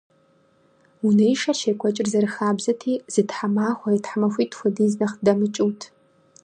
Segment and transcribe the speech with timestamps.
[1.05, 5.81] Унэишэр щекӀуэкӀыр, зэрыхабзэти, зы тхьэмахуэ е тхьэмахуитӀ хуэдиз нэхъ дэмыкӀыут.